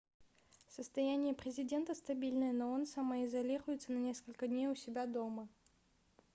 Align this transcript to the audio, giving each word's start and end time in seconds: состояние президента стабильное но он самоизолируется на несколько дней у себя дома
состояние 0.69 1.35
президента 1.35 1.93
стабильное 1.93 2.51
но 2.53 2.71
он 2.71 2.87
самоизолируется 2.87 3.91
на 3.91 3.99
несколько 3.99 4.47
дней 4.47 4.65
у 4.67 4.73
себя 4.75 5.05
дома 5.05 5.47